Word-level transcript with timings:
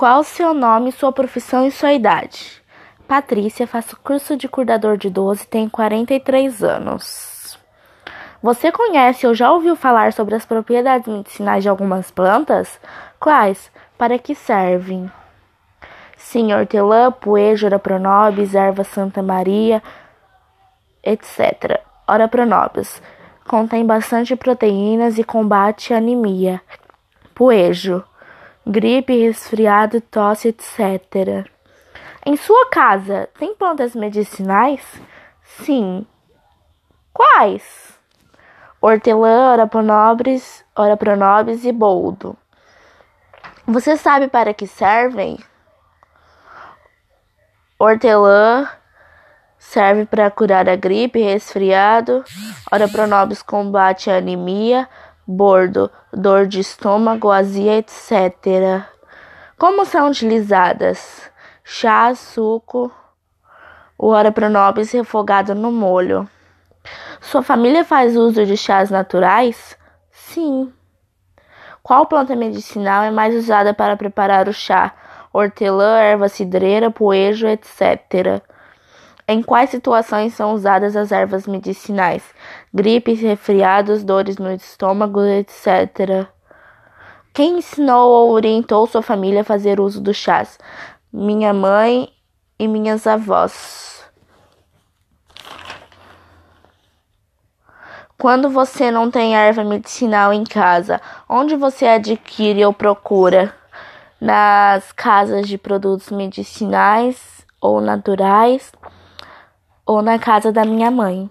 Qual 0.00 0.20
o 0.20 0.24
seu 0.24 0.54
nome, 0.54 0.92
sua 0.92 1.12
profissão 1.12 1.66
e 1.66 1.70
sua 1.70 1.92
idade? 1.92 2.62
Patrícia, 3.06 3.66
faço 3.66 3.98
curso 4.02 4.34
de 4.34 4.48
cuidador 4.48 4.96
de 4.96 5.08
idoso 5.08 5.42
e 5.42 5.46
tenho 5.46 5.68
43 5.68 6.64
anos. 6.64 7.58
Você 8.42 8.72
conhece 8.72 9.26
ou 9.26 9.34
já 9.34 9.52
ouviu 9.52 9.76
falar 9.76 10.14
sobre 10.14 10.34
as 10.34 10.46
propriedades 10.46 11.06
medicinais 11.06 11.62
de 11.62 11.68
algumas 11.68 12.10
plantas? 12.10 12.80
Quais? 13.20 13.70
Para 13.98 14.18
que 14.18 14.34
servem? 14.34 15.12
Sim, 16.16 16.54
hortelã, 16.54 17.12
poejo, 17.12 17.66
ora 17.66 17.78
pronobis, 17.78 18.54
erva 18.54 18.84
Santa 18.84 19.22
Maria, 19.22 19.82
etc. 21.04 21.78
Ora 22.08 22.26
pronobis. 22.26 23.02
Contém 23.46 23.84
bastante 23.84 24.34
proteínas 24.34 25.18
e 25.18 25.24
combate 25.24 25.92
a 25.92 25.98
anemia. 25.98 26.62
Poejo 27.34 28.02
gripe, 28.66 29.26
resfriado, 29.26 30.00
tosse, 30.00 30.48
etc. 30.48 31.48
Em 32.24 32.36
sua 32.36 32.68
casa 32.70 33.28
tem 33.38 33.54
plantas 33.54 33.94
medicinais? 33.94 34.82
Sim. 35.42 36.06
Quais? 37.12 37.98
Hortelã, 38.80 39.52
ora 39.52 39.66
pronobis, 39.66 40.64
ora 40.74 40.96
pronobis 40.96 41.64
e 41.64 41.72
boldo. 41.72 42.36
Você 43.66 43.96
sabe 43.96 44.28
para 44.28 44.54
que 44.54 44.66
servem? 44.66 45.38
Hortelã 47.78 48.68
serve 49.58 50.06
para 50.06 50.30
curar 50.30 50.68
a 50.68 50.76
gripe, 50.76 51.20
resfriado. 51.20 52.24
Ora 52.70 52.88
pronobis 52.88 53.42
combate 53.42 54.10
a 54.10 54.16
anemia 54.16 54.88
bordo, 55.30 55.90
dor 56.12 56.46
de 56.46 56.60
estômago, 56.60 57.30
azia, 57.30 57.78
etc. 57.78 58.84
Como 59.56 59.84
são 59.84 60.08
utilizadas? 60.08 61.30
Chá, 61.62 62.14
suco, 62.14 62.90
o 63.96 64.08
ora 64.08 64.32
pronobis 64.32 64.90
refogado 64.90 65.54
no 65.54 65.70
molho. 65.70 66.28
Sua 67.20 67.42
família 67.42 67.84
faz 67.84 68.16
uso 68.16 68.44
de 68.44 68.56
chás 68.56 68.90
naturais? 68.90 69.78
Sim. 70.10 70.72
Qual 71.82 72.06
planta 72.06 72.34
medicinal 72.34 73.04
é 73.04 73.10
mais 73.10 73.34
usada 73.34 73.72
para 73.72 73.96
preparar 73.96 74.48
o 74.48 74.52
chá? 74.52 74.94
Hortelã, 75.32 75.98
erva 75.98 76.28
cidreira, 76.28 76.90
poejo, 76.90 77.46
etc. 77.46 78.42
Em 79.30 79.42
quais 79.42 79.70
situações 79.70 80.34
são 80.34 80.54
usadas 80.54 80.96
as 80.96 81.12
ervas 81.12 81.46
medicinais? 81.46 82.24
Gripes, 82.74 83.20
resfriados, 83.20 84.02
dores 84.02 84.38
no 84.38 84.52
estômago, 84.52 85.20
etc. 85.22 86.26
Quem 87.32 87.58
ensinou 87.58 88.10
ou 88.10 88.32
orientou 88.32 88.88
sua 88.88 89.02
família 89.02 89.42
a 89.42 89.44
fazer 89.44 89.78
uso 89.78 90.00
dos 90.00 90.16
chás? 90.16 90.58
Minha 91.12 91.54
mãe 91.54 92.08
e 92.58 92.66
minhas 92.66 93.06
avós. 93.06 94.04
Quando 98.18 98.50
você 98.50 98.90
não 98.90 99.12
tem 99.12 99.36
erva 99.36 99.62
medicinal 99.62 100.32
em 100.32 100.42
casa, 100.42 101.00
onde 101.28 101.54
você 101.54 101.86
adquire 101.86 102.64
ou 102.64 102.72
procura? 102.72 103.54
Nas 104.20 104.90
casas 104.90 105.46
de 105.46 105.56
produtos 105.56 106.10
medicinais 106.10 107.46
ou 107.60 107.80
naturais? 107.80 108.72
Ou 109.90 110.02
na 110.02 110.20
casa 110.20 110.52
da 110.52 110.64
minha 110.64 110.88
mãe. 110.88 111.28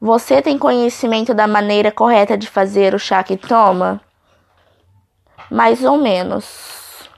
Você 0.00 0.42
tem 0.42 0.58
conhecimento 0.58 1.32
da 1.32 1.46
maneira 1.46 1.92
correta 1.92 2.36
de 2.36 2.48
fazer 2.48 2.96
o 2.96 2.98
chá 2.98 3.22
que 3.22 3.36
toma? 3.36 4.00
Mais 5.48 5.84
ou 5.84 5.96
menos. 5.96 7.08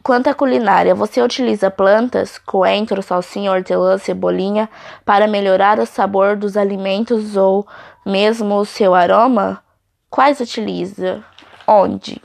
Quanto 0.00 0.30
à 0.30 0.34
culinária, 0.34 0.94
você 0.94 1.20
utiliza 1.20 1.72
plantas, 1.72 2.38
coentro, 2.38 3.02
salsinha, 3.02 3.50
hortelã, 3.50 3.98
cebolinha 3.98 4.70
para 5.04 5.26
melhorar 5.26 5.80
o 5.80 5.86
sabor 5.86 6.36
dos 6.36 6.56
alimentos 6.56 7.36
ou 7.36 7.66
mesmo 8.06 8.54
o 8.58 8.64
seu 8.64 8.94
aroma? 8.94 9.60
Quais 10.08 10.38
utiliza? 10.38 11.24
Onde? 11.66 12.22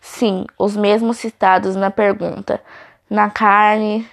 Sim, 0.00 0.46
os 0.58 0.76
mesmos 0.76 1.18
citados 1.18 1.76
na 1.76 1.92
pergunta. 1.92 2.60
Na 3.08 3.30
carne, 3.30 4.08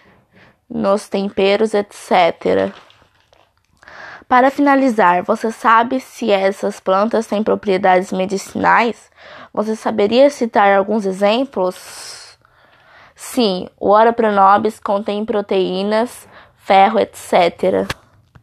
nos 0.70 1.08
temperos, 1.08 1.74
etc. 1.74 2.74
Para 4.28 4.52
finalizar, 4.52 5.24
você 5.24 5.52
sabe 5.52 6.02
se 6.02 6.30
essas 6.30 6.80
plantas 6.80 7.28
têm 7.28 7.42
propriedades 7.42 8.12
medicinais? 8.12 9.10
Você 9.54 9.76
saberia 9.76 10.30
citar 10.30 10.78
alguns 10.78 11.06
exemplos? 11.06 12.38
Sim, 13.16 13.70
o 13.80 13.90
Ora 13.90 14.12
pronobis 14.12 14.80
contém 14.80 15.24
proteínas, 15.26 16.28
ferro, 16.58 17.00
etc. 17.00 17.88